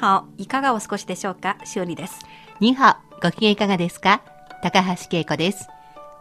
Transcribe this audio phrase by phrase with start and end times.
[0.00, 1.58] ハオ、いかがお過ごしでしょうか？
[1.66, 2.20] しおりです。
[2.58, 4.22] ニハオ、ご機嫌いかがですか？
[4.62, 5.68] 高橋恵子です。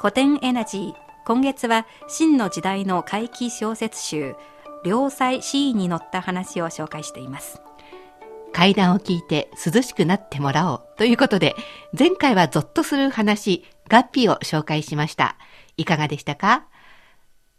[0.01, 0.93] 古典エナジー。
[1.25, 4.35] 今月は、真の時代の怪奇小説集、
[4.83, 7.61] 良妻シーに載った話を紹介しています。
[8.51, 11.55] 階段を聞いて涼しくなってもらおうということで、
[11.97, 15.37] 前回はゾッとする話、ガッピーを紹介しました。
[15.77, 16.65] いかがでしたか？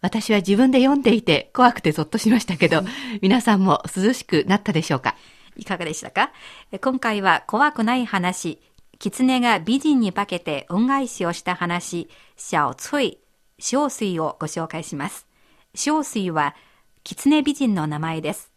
[0.02, 2.82] 私は自分で読んでいて怖くてゾッとしましたけど、
[3.22, 5.16] 皆さんも涼しくなったでしょうか？
[5.60, 6.32] いかがでしたか？
[6.80, 8.58] 今回は怖くない話、
[8.98, 13.20] 狐が美人に化けて恩返しをした話、小翠、
[13.58, 15.26] 小水をご紹介します。
[15.74, 16.56] 小水は
[17.04, 18.50] 狐美人の名前です。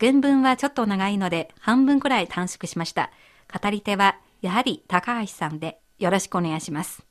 [0.00, 3.10] 原文はちょっと長いので半分くらい短縮しました。
[3.52, 7.04] 語り手はやはり高橋さんでよろしくお願いします。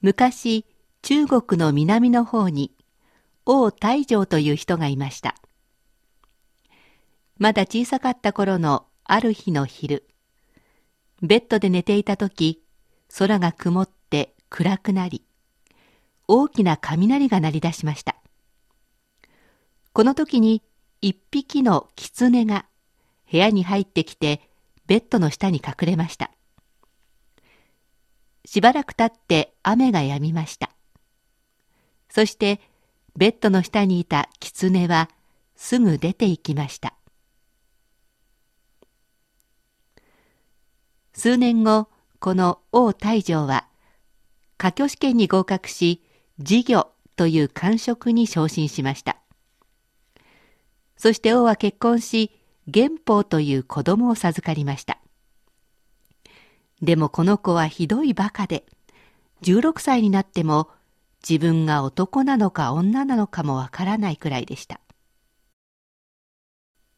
[0.00, 0.64] 昔、
[1.02, 2.72] 中国の南の方に
[3.46, 5.34] 王大城という人がいました。
[7.40, 10.06] まだ小さかった頃のある日の昼、
[11.22, 12.62] ベッドで寝ていた時、
[13.16, 15.24] 空が曇って暗くなり、
[16.28, 18.16] 大きな雷が鳴り出しました。
[19.94, 20.62] この時に
[21.00, 22.66] 一匹の狐が
[23.32, 24.42] 部屋に入ってきて
[24.86, 26.30] ベッドの下に隠れました。
[28.44, 30.68] しばらく経って雨が止みました。
[32.10, 32.60] そして
[33.16, 35.08] ベッドの下にいた狐は
[35.56, 36.99] すぐ出て行きました。
[41.20, 41.86] 数年後、
[42.18, 43.66] この王大城は、
[44.56, 46.02] 科挙試験に合格し、
[46.38, 49.18] 事業という官職に昇進しました。
[50.96, 52.30] そして王は結婚し、
[52.66, 54.96] 元宝という子供を授かりました。
[56.80, 58.64] でもこの子はひどい馬鹿で、
[59.42, 60.70] 16歳になっても
[61.22, 64.80] 自分が男なのか女なのかもわからないくらいでした。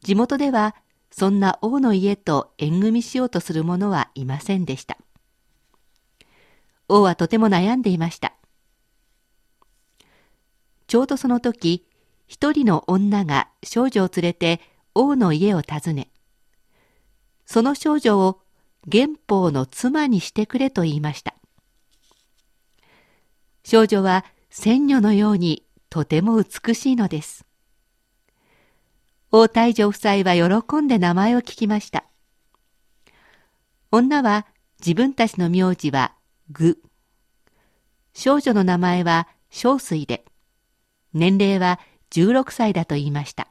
[0.04, 0.76] 地元では
[1.12, 4.96] そんな王の家と縁組しようとする者はいませんでした。
[6.88, 8.32] 王はとても悩んでいました。
[10.86, 11.86] ちょうどその時、
[12.26, 14.60] 一人の女が少女を連れて
[14.94, 16.08] 王の家を訪ね、
[17.44, 18.40] その少女を
[18.86, 21.34] 元宝の妻にしてくれと言いました。
[23.64, 27.44] 少女は仙女のようにとても美しいのです。
[29.34, 32.04] 王太女夫妻は喜んで名前を聞きました。
[33.90, 34.46] 女は
[34.78, 36.12] 自分たちの名字は
[36.50, 36.82] 具。
[38.12, 40.26] 少女の名前は小水で、
[41.14, 43.48] 年齢は16歳だと言いました。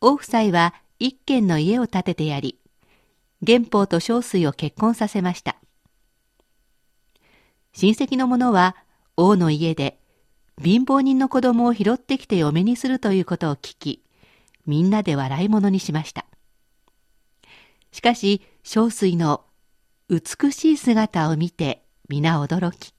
[0.00, 2.58] 王夫妻は一軒の家を建ててやり、
[3.42, 5.56] 元宝と小水を結婚させました。
[7.74, 8.74] 親戚の者は
[9.18, 10.00] 王の家で
[10.60, 14.02] 貧乏人の子供を拾ってきて嫁にするということを聞き、
[14.66, 16.26] みんなで笑い物にしました。
[17.92, 19.44] しかし、小水の
[20.08, 22.92] 美しい姿を見て皆驚き、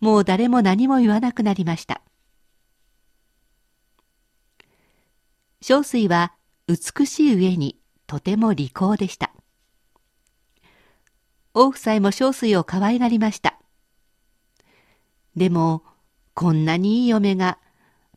[0.00, 2.00] もう誰も何も言わなくなりました。
[5.60, 6.32] 小水は
[6.68, 9.32] 美しい上にとても利口でした。
[11.52, 13.58] 王夫妻も小水を可愛がりました。
[15.36, 15.82] でも、
[16.34, 17.58] こんなにいい嫁が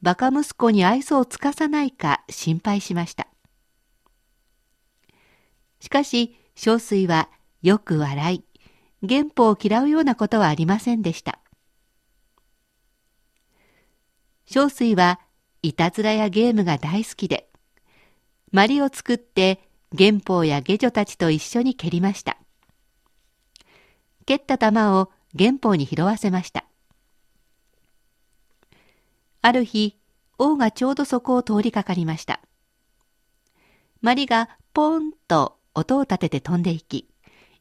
[0.01, 3.27] バカ息子に愛想をつかさないか心配しました。
[5.79, 7.29] しかし、小水は
[7.61, 8.43] よく笑い、
[9.07, 11.39] 原宝を嫌うようなことはありませんでした。
[14.45, 15.19] 小水は
[15.61, 17.49] いたずらやゲームが大好きで、
[18.51, 19.59] マリを作って
[19.95, 22.37] 原宝や下女たちと一緒に蹴りました。
[24.25, 26.65] 蹴った玉を元宝に拾わせました。
[29.47, 29.97] ある日、
[30.37, 32.41] 王がちょうどそこを通りかかりました。
[34.01, 37.07] マリがポーンと音を立てて飛んでいき、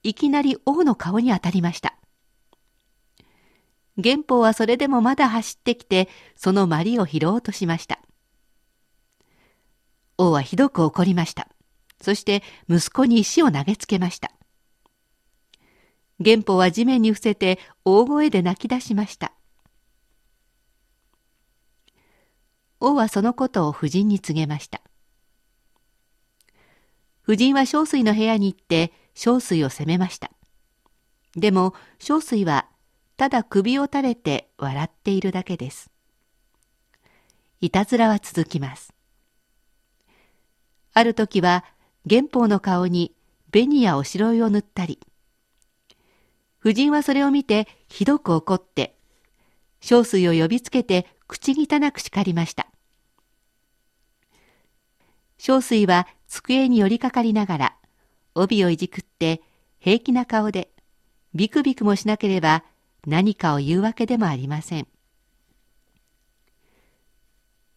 [0.02, 1.96] いきなり王の顔に当たりました。
[3.94, 8.00] 元宝はそれでもまだ走ってきて、そのマリを拾おうとしました。
[10.18, 11.46] 王はひどく怒りました。
[12.00, 14.32] そして息子に石を投げつけました。
[16.18, 19.35] 元宝は地面に伏せて大声で泣き出しました。
[22.80, 24.80] 王はそのことを夫人に告げました。
[27.22, 30.30] 夫人は小水の部屋に行って小水を責めました。
[31.34, 32.66] でも小水は
[33.16, 35.90] ただ首を垂れて笑っているだけです。
[37.60, 38.92] いたずらは続きます。
[40.92, 41.64] ある時は
[42.04, 43.14] 元宝の顔に
[43.52, 45.00] 紅やおしろいを塗ったり、
[46.60, 48.96] 夫人はそれを見てひどく怒って、
[49.80, 52.66] 小水を呼びつけて口汚く叱りました。
[55.38, 57.76] 小水は机に寄りかかりながら、
[58.34, 59.42] 帯をいじくって
[59.78, 60.70] 平気な顔で、
[61.34, 62.64] ビクビクもしなければ
[63.06, 64.88] 何かを言うわけでもありません。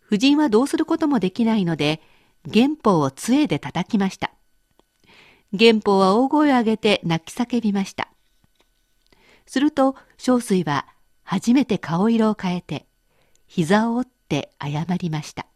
[0.05, 2.01] 夫人はどうすることもできないので、
[2.45, 4.31] 元宝を杖で叩きました。
[5.51, 8.09] 元宝は大声を上げて泣き叫びました。
[9.45, 10.87] すると、小水は
[11.23, 12.87] 初めて顔色を変えて、
[13.51, 15.47] 膝を折って謝りました。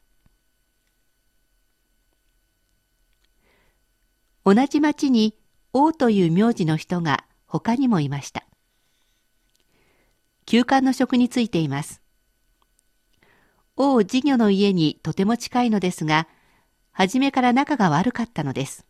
[4.44, 5.38] 同じ町に
[5.74, 8.48] 王という名字の人が他にもいました。
[10.48, 12.02] 休館の職についています。
[13.78, 16.28] 王事業の家にとても近いのですが、
[16.92, 18.88] 初めから仲が悪かったのです。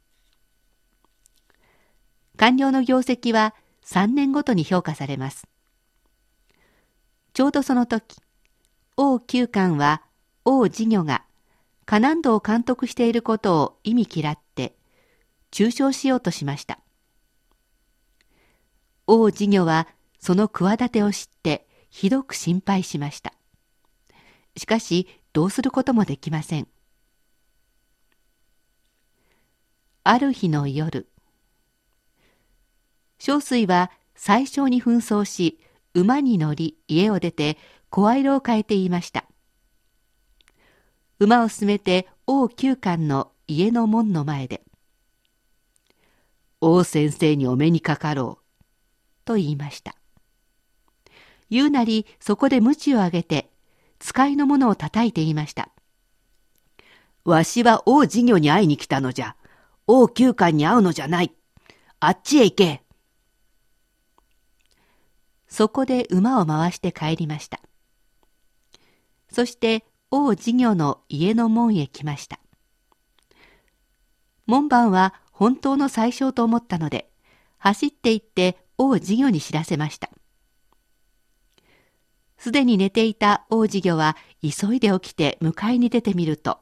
[2.38, 3.54] 官僚の業績は
[3.86, 5.46] 3年ごとに評価されます。
[7.34, 8.23] ちょうどその時、
[8.96, 10.04] 王旧官は
[10.46, 11.24] 王事業が
[11.86, 14.76] カナンドを監督していることを意味嫌って、
[15.52, 16.80] 中傷しようとしました。
[19.08, 19.88] 王事業は
[20.20, 23.34] その企てを知ってひどく心配しました。
[24.56, 26.68] しかしどうすることもできません。
[30.04, 31.08] ある日の夜、
[33.18, 35.60] 小水は最初に紛争し、
[35.94, 37.58] 馬に乗り家を出て
[37.96, 39.26] 声色を変えて言いました。
[41.20, 44.64] 馬を進めて王九官の家の門の前で、
[46.60, 48.64] 王先生にお目にかかろう。
[49.26, 49.96] と言いました。
[51.52, 53.52] 言うなりそこで鞭を上げて、
[54.00, 55.70] 使いの者を叩いて言いました。
[57.26, 59.36] わしは王事業に会いに来たのじゃ。
[59.86, 61.32] 王九官に会うのじゃない。
[62.00, 62.82] あっちへ行け。
[65.48, 67.60] そこで馬を回して帰りました。
[69.34, 72.40] そして王事業の家の門へ来ました。
[74.46, 77.10] 門番は本当の最小と思ったので、
[77.58, 80.12] 走って行って王事業に知らせました。
[82.38, 86.60] すでに寝ていた王事業は急いで起きて迎えに出てみると、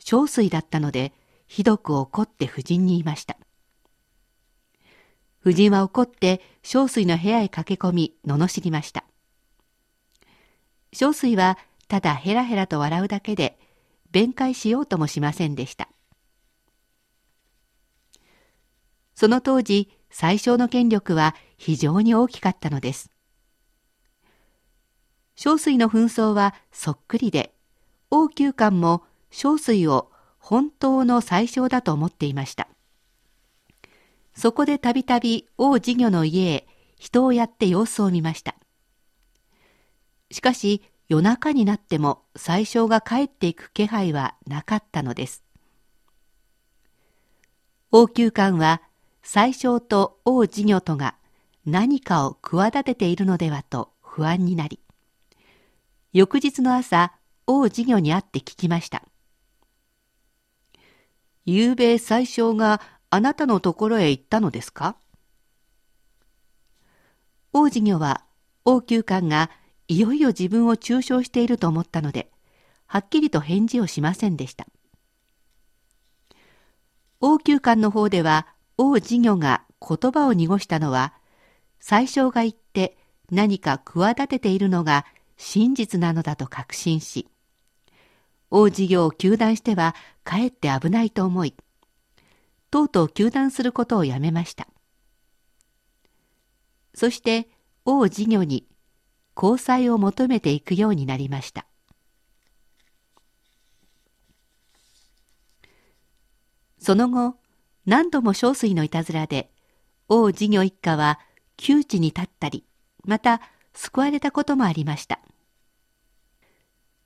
[0.00, 1.12] 小水だったので、
[1.46, 3.36] ひどく怒って夫人に言いました。
[5.40, 9.04] 夫人は怒って小水の部屋へ駆け込み、罵りました。
[10.92, 11.58] 小水は
[11.88, 13.58] ただヘラヘラと笑うだけで、
[14.10, 15.88] 弁解しようともしませんでした。
[19.14, 23.10] その当時、最小の権力は非常に大きかったのです。
[25.34, 27.54] 小水の紛争はそっくりで、
[28.10, 32.68] 王宮官も小水を本当の最小だと思っていました。
[34.34, 36.66] そこでたびたび王事業の家へ
[36.98, 38.56] 人をやって様子を見ました。
[40.32, 45.44] しかし夜中になっても最小が帰っていく気配はなかったのです。
[47.90, 48.80] 王宮官は
[49.22, 51.14] 最小と王事業とが
[51.66, 54.80] 何かを企てているのではと不安になり、
[56.12, 57.12] 翌日の朝、
[57.46, 59.02] 王事業に会って聞きました。
[61.44, 64.96] 夕べ最小があなたのところへ行ったのですか？
[67.52, 68.24] 王事業は
[68.64, 69.50] 王宮官が
[69.88, 72.30] いよいよ自分を中傷していると思ったので、
[72.86, 74.66] はっきりと返事をしませんでした。
[77.20, 78.46] 王宮官の方では
[78.76, 81.14] 王事業が言葉を濁したのは、
[81.80, 82.96] 最小が言って
[83.30, 87.28] 何か企てているのが真実なのだと確信し、
[88.50, 91.54] 王事業を糾弾してはかえって危ないと思い、
[92.70, 94.68] とうとう糾弾することをやめました。
[96.94, 97.48] そして
[97.84, 98.66] 王事業に
[99.36, 101.66] 交際を求めていくようになりました。
[106.78, 107.36] その後、
[107.86, 109.50] 何度も小水のいたずらで、
[110.08, 111.20] 王事業一家は
[111.56, 112.64] 窮地に立ったり、
[113.04, 113.40] また
[113.72, 115.20] 救われたこともありました。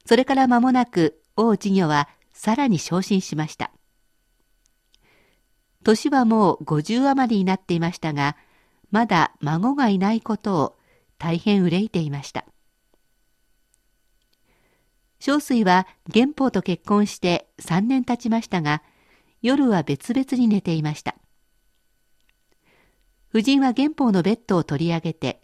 [0.07, 3.71] それから間もなく王事業はさらに昇進しました。
[5.83, 8.37] 年はもう50余りになっていましたが、
[8.91, 10.77] まだ孫がいないことを
[11.19, 12.45] 大変憂いていました。
[15.19, 18.83] 小水は元宝と結婚して3年経ちましたが、
[19.43, 21.17] 夜は別々に寝ていました。
[23.31, 25.41] 夫人は元宝のベッドを取り上げて、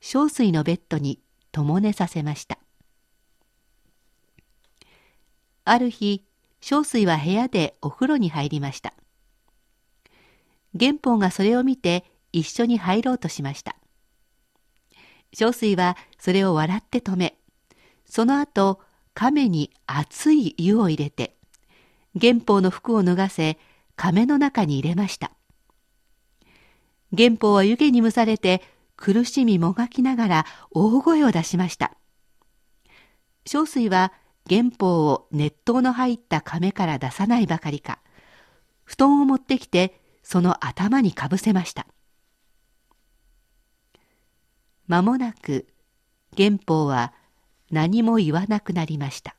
[0.00, 1.20] 小水のベッドに
[1.52, 2.58] 共寝させました。
[5.64, 6.24] ある日、
[6.60, 8.94] 小水は部屋でお風呂に入りました。
[10.74, 13.76] 元宝がそれを見て一緒に入ろうとしました。
[15.32, 17.36] 小水はそれを笑って止め、
[18.04, 18.80] その後、
[19.14, 21.36] 亀に熱い湯を入れて、
[22.14, 23.58] 元宝の服を脱がせ、
[23.96, 25.30] 亀の中に入れました。
[27.12, 28.62] 元宝は湯気に蒸されて、
[28.96, 31.92] 苦しみもがきながら大声を出しました。
[33.46, 34.12] 小水は
[34.46, 38.00] 元宝を熱湯の入った亀から出さないばかりか、
[38.84, 41.86] 布団を持ってきてその頭にかぶせました。
[44.90, 45.68] 間もなく
[46.36, 47.12] 元宝は
[47.70, 49.36] 何も言わなくなりました。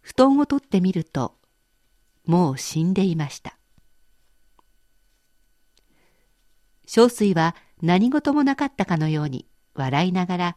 [0.00, 1.36] 布団を取ってみると、
[2.24, 3.56] もう死んでいました。
[6.86, 10.56] 小水は何事もなかったかのように笑いながら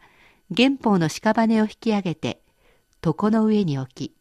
[0.50, 2.41] 元宝の屍を引き上げて
[3.06, 4.15] 床の上に置き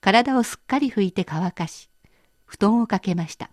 [0.00, 1.90] 体をすっかり拭いて乾かし
[2.44, 3.50] 布団をかけました。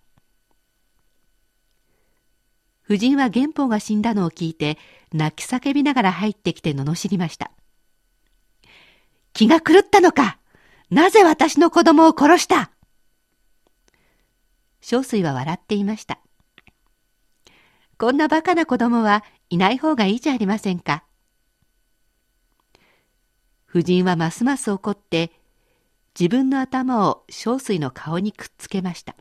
[2.88, 4.78] 夫人は元宝が死んだのを聞いて、
[5.12, 7.50] 泣き叫びながら入ってきて罵りました。
[9.34, 10.38] 気が狂ったのか
[10.90, 12.70] なぜ私の子供を殺した？
[14.80, 16.18] 小水は笑っていました。
[17.98, 21.04] こんな馬鹿な子供はいない方がいいじゃありませんか。
[23.68, 25.30] 夫人はますます怒って
[26.18, 29.14] 自分の頭を小水の顔にくっつけました。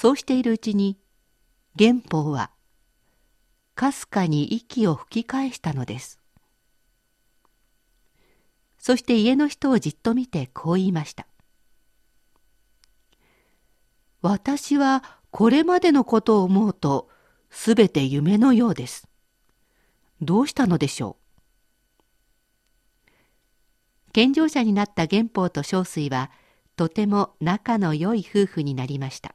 [0.00, 0.96] そうしているうちに、
[1.74, 2.52] 元宝は、
[3.74, 6.20] かすかに息を吹き返したのです。
[8.78, 11.26] そして家の人をじっと見てこう言いました。
[14.22, 15.02] 私は
[15.32, 17.08] これまでのことを思うと、
[17.50, 19.08] すべて夢のようです。
[20.20, 21.16] どうしたのでしょ
[24.08, 24.12] う？
[24.12, 26.30] 健常者になった元宝と小水は
[26.76, 29.34] とても仲の良い夫婦になりました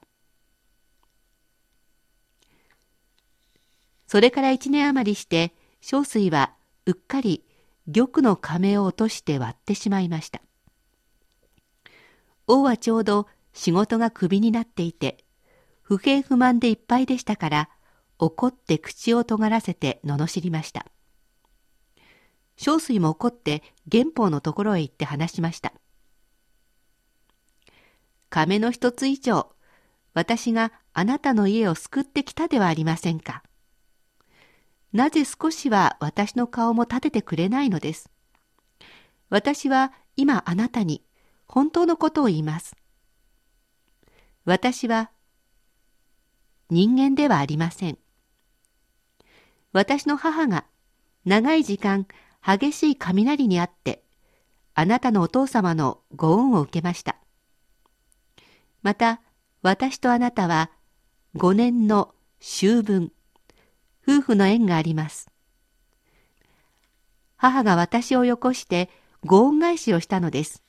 [4.14, 6.54] それから一年余りして小水は
[6.86, 7.44] うっかり
[7.92, 10.40] 玉の亀を落として割ってしまいました
[12.46, 15.26] 王はちょうど仕事がクビになっていて
[15.82, 17.70] 不平不満でいっぱいでしたから
[18.20, 20.86] 怒って口を尖らせて罵りました
[22.56, 25.74] 小水も怒って元宝のところへ行って話しました。
[28.30, 29.52] 亀の一つ以上、
[30.14, 33.42] 私があなたの家を救ってきたではありませんか。
[34.94, 38.12] なぜ少しは私の顔も立ててくれないのです。
[39.30, 41.04] 私は今あなたに
[41.48, 42.76] 本当のことを言います。
[44.46, 45.10] 私は
[46.70, 47.98] 人間ではありません。
[49.72, 50.66] 私の母が
[51.26, 52.08] 長い時間
[52.46, 54.04] 激しい雷にあって、
[54.76, 57.16] あなたのお父様のご恩を受けました。
[58.82, 59.22] また、
[59.62, 60.70] 私とあなたは、
[61.36, 63.12] 五年の秋分、
[64.08, 65.30] 夫婦の縁があります。
[67.38, 68.90] 母が私をよこして
[69.26, 70.64] ご恩返しをしたのです。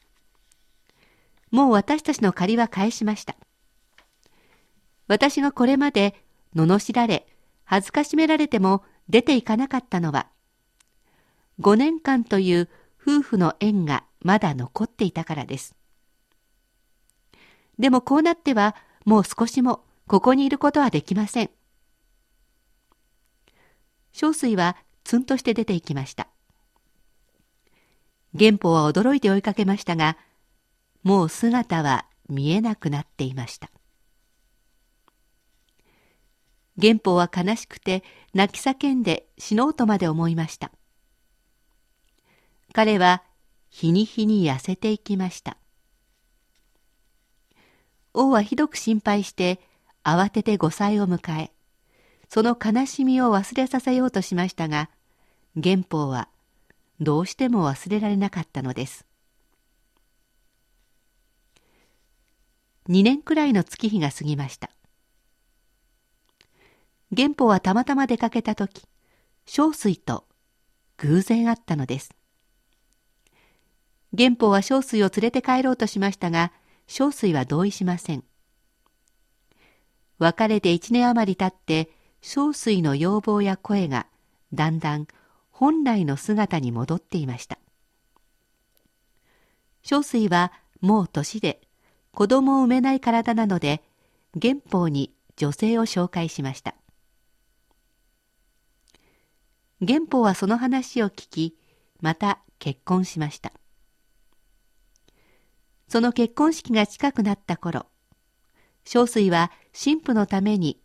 [1.51, 3.37] もう私たちの借りは返しました。
[5.07, 6.15] 私がこれまで
[6.57, 7.27] 罵られ、
[7.65, 10.29] 恥ずかしめられても出ていかなかったのは、
[11.61, 12.69] 5年間という
[13.01, 15.77] 夫婦の縁がまだ残っていたからです。
[17.79, 18.75] でもこうなっては
[19.05, 21.51] もう少しもここにいることはできません。
[24.15, 26.29] 小水はツンとして出て行きました。
[28.33, 30.17] 元宝は驚いて追いかけましたが、
[31.03, 33.71] もう姿は見えなくなっていました。
[36.77, 38.03] 元宝は悲しくて
[38.33, 40.71] 泣き叫んで死のうとまで思いました。
[42.73, 43.23] 彼は
[43.69, 45.57] 日に日に痩せていきました。
[48.13, 49.61] 王はひどく心配して
[50.05, 51.54] 慌てて5歳を迎え、
[52.35, 54.91] その悲しみを忘れさせようとしましたが、
[55.55, 56.29] 元宝は
[56.99, 59.07] どうしても忘れられなかったのです。
[62.89, 64.71] 2年くらいの月日が過ぎました。
[67.13, 68.83] 元宝はたまたま出かけた時、
[69.47, 70.25] 小水と
[70.97, 72.11] 偶然会ったのです。
[74.11, 76.51] 元宝は小水を連れて帰ろうとしましたが、
[76.89, 78.25] 小水は同意しません。
[80.19, 81.91] 別れて一年余り経って、
[82.27, 84.07] 小水の要望や声が
[84.55, 85.07] だんだん
[85.51, 87.59] 本来の姿に戻っていました。
[89.83, 90.51] 小水は
[90.81, 91.61] もう年で
[92.13, 93.83] 子供を産めない体なので、
[94.35, 96.75] 元宝に女性を紹介しました。
[99.81, 101.59] 元宝はその話を聞き、
[102.01, 103.53] また結婚しました。
[105.89, 107.85] その結婚式が近くなった頃、
[108.87, 110.81] 小水は神父のために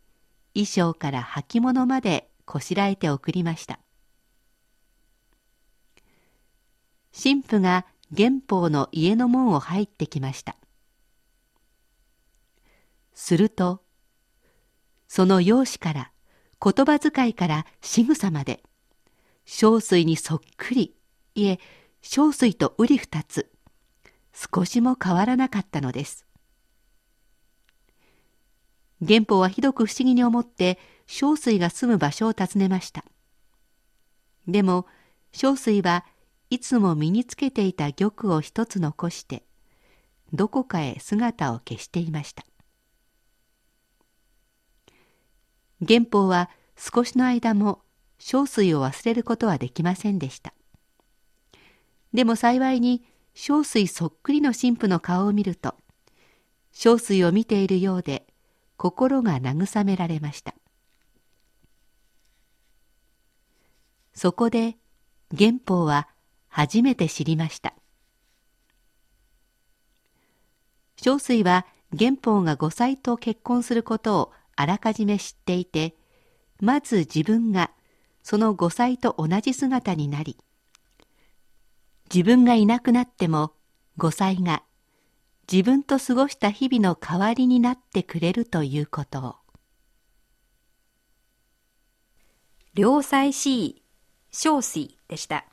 [0.53, 3.79] 衣装から履物までこしらえて送りました。
[7.12, 10.56] 神父が元宝の家の門を入ってきました。
[13.13, 13.84] すると、
[15.08, 16.12] その容姿から、
[16.62, 18.63] 言葉遣いから仕草まで、
[19.46, 20.96] 小水にそっくり、
[21.36, 21.60] いえ、
[22.01, 23.51] 小水と瓜二つ、
[24.34, 26.29] 少しも変わらなかったのです。
[29.01, 30.77] 元宝はひどく不思議に思って、
[31.08, 33.06] 小水が住む場所を訪ねました。
[34.48, 34.86] でも、
[35.32, 36.06] 小水は
[36.50, 39.44] いつも身につけていた玉を一つ残して、
[40.34, 42.44] どこかへ姿を消していました。
[45.79, 47.82] 元宝は少しの間も
[48.18, 50.53] 小水を忘れることはできませんでした。
[52.13, 55.75] でも幸いに小水そっくりの神父の顔を見ると、
[56.71, 58.26] 小水を見ているようで
[58.80, 60.56] 心が慰められました。
[64.13, 64.78] そこで
[65.32, 66.08] 元宝は
[66.48, 67.74] 初めて知りました。
[70.96, 75.96] 小水は元宝が5歳と結婚することをあらかじめ知っていて、
[76.62, 77.72] まず自分が
[78.24, 80.38] その5歳と同じ姿になり、
[82.13, 83.52] 自分がいなくなっても
[83.98, 84.63] 5歳が
[85.52, 89.36] 自分と過ごした日々の代わりになってくれるということを。
[92.76, 93.82] 良妻子
[94.30, 95.46] 小水でした。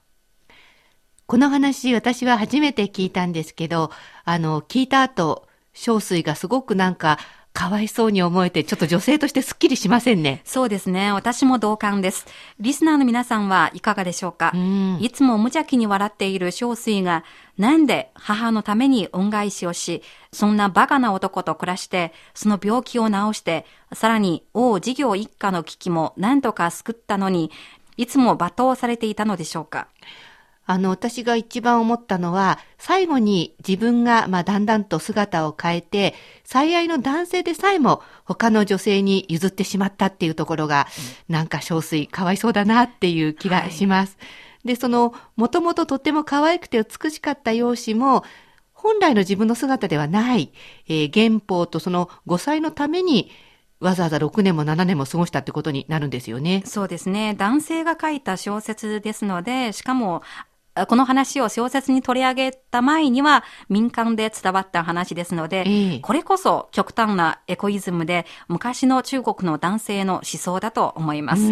[1.25, 3.91] この話私は初めて聞いたんですけど、
[4.25, 7.19] あの、聞いた後、小水がすごくなんか
[7.57, 10.42] かわいそうに思えて、ちょっと女性としてすっきりしませんね。
[10.45, 11.11] そうですね。
[11.12, 12.27] 私も同感です。
[12.61, 14.53] リスナーの皆さんはいかがでしょうか？
[15.01, 17.25] いつも無邪気に笑っている小水が、
[17.57, 20.03] なんで母のために恩返しをし、
[20.35, 23.64] そんなバカな男と暮らして、その病気を治して、
[23.95, 27.51] さらに王事業一家の危機も何とか救ったのに、
[27.97, 29.88] いつも罵倒されていたのでしょうか？
[30.66, 40.88] あの、私が一番思ったのは、最後に自分が、まあ、だんだんと姿を変えて、最愛の男性でさえも他の女性に譲ってしまったっていうところが、
[41.29, 44.16] うん、なんか憔悴、かわいそうだなっていう気がします。
[44.18, 44.26] は
[44.64, 48.24] い、で、その、もともととっても可愛くて美しかった容姿も、
[48.72, 50.52] 本来の自分の姿ではない、
[50.88, 53.31] えー、原宝とその5歳のために、
[53.79, 56.62] わざわざ6年も7年も過ごしたってことになるんですよね。
[56.64, 57.35] そうですね。
[57.35, 60.22] 男性が書いた小説ですので、しかも
[60.85, 71.43] この話を小説に取り上げた前には民間で伝わった話ですので、えー、これこそ極端なエコイズムで昔の中国の男性の思想だと思います。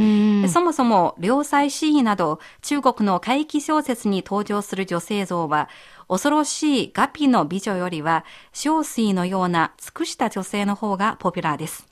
[0.53, 5.71] そもそも良妻詩意など中国の怪奇小説に登場する女性像は
[6.09, 11.87] 恐ろしいガピの美女よりは小水のような尽くした女性の方がポピュラーです。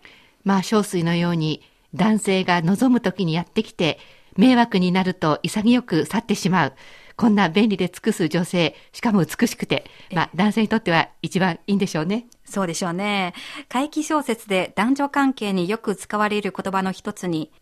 [0.44, 1.62] まあ小水のように
[1.94, 3.98] 男性が望む時にやってきて
[4.36, 6.72] 迷惑になると潔く去ってしまう。
[7.16, 12.26] こんな便利で尽くす女性、しかも美しくて、まあ男性にとっては一番いいんでしょうね。
[12.44, 13.34] そうでしょうね。
[13.68, 17.52] 怪奇小説で男女関係によく使われる言葉の一つに、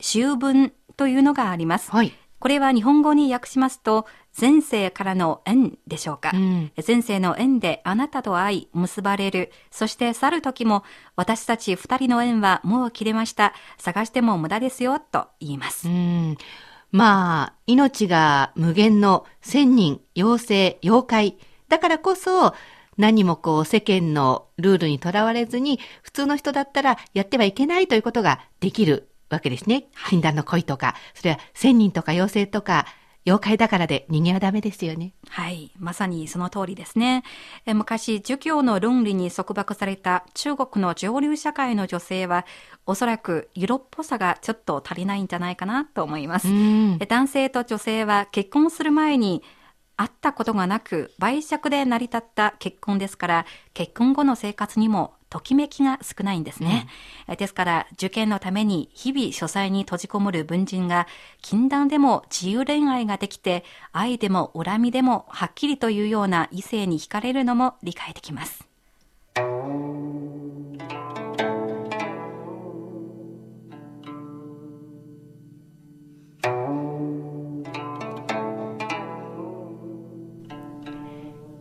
[0.00, 1.90] 秋分というのがあります。
[1.90, 2.12] はい。
[2.40, 4.06] これは日本語に訳しますと、
[4.40, 6.30] 前世からの縁でしょうか。
[6.32, 9.50] うん、前世の縁であなたと会い、結ばれる。
[9.72, 10.84] そして去る時も、
[11.16, 13.54] 私たち二人の縁はもう切れました。
[13.76, 15.88] 探しても無駄ですよ、と言います。
[15.88, 16.36] うん
[16.90, 21.38] まあ、命が無限の千人、妖精、妖怪。
[21.68, 22.54] だからこそ、
[22.96, 29.84] 何もこう世間のルールにとらわれずに、普通の人だったらやってはいけないということができるわけですね。
[30.08, 32.86] 禁断の恋とか、それは千人とか妖精とか、
[33.28, 35.12] 妖怪だからで人間はダメですよね。
[35.28, 35.70] はい。
[35.78, 37.24] まさにその通りですね。
[37.66, 42.46] え昔、儒教の論理に束縛された中国の上流社会の女性は、
[42.86, 46.48] おそらく色っぽさがちょっと足りないんじゃないかなと思います。
[46.48, 46.98] うん。
[46.98, 49.42] 男性と女性は結婚する前に
[49.98, 56.88] 会ったことがなく、売借で成り立った結婚ですから、結婚後の生活にもときめきが少ないんですね。
[57.28, 61.06] えですから、受験のために日々書斎に閉じこもる文人が、
[61.42, 68.66] 禁断でも自由恋愛ができて、愛でも恨みでもはっきりというような異性に惹かれるのも理解できます。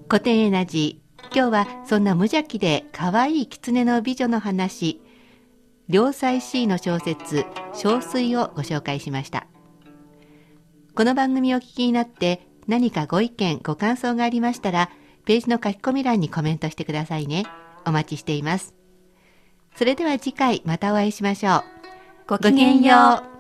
[0.09, 1.06] 古典エナジー。
[1.37, 4.99] 今日はそんな無邪気で可愛い狐の美女の話、
[5.87, 7.45] 良妻 C の小説、
[7.75, 9.45] 小水をご紹介しました。
[10.95, 14.89] この番組をお聞きになって何かご意見、ご感想がありましたら、
[15.25, 17.45] ページの書き込み欄にコメントしてくださいね。
[17.85, 18.73] お待ちしています。
[19.75, 21.63] それでは次回またお会いしましょう。
[22.25, 23.36] ごきげんよう。